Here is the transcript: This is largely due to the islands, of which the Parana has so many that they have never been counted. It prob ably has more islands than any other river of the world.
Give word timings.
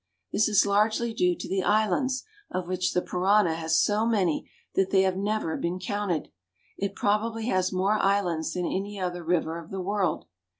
This 0.31 0.49
is 0.49 0.65
largely 0.65 1.13
due 1.13 1.35
to 1.35 1.47
the 1.47 1.61
islands, 1.61 2.23
of 2.49 2.65
which 2.67 2.93
the 2.93 3.03
Parana 3.03 3.53
has 3.53 3.77
so 3.79 4.03
many 4.03 4.49
that 4.73 4.89
they 4.89 5.03
have 5.03 5.15
never 5.15 5.55
been 5.57 5.77
counted. 5.77 6.29
It 6.75 6.95
prob 6.95 7.29
ably 7.31 7.45
has 7.49 7.71
more 7.71 7.99
islands 7.99 8.53
than 8.55 8.65
any 8.65 8.99
other 8.99 9.23
river 9.23 9.59
of 9.59 9.69
the 9.69 9.79
world. 9.79 10.25